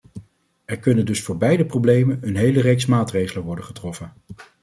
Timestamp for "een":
2.21-2.35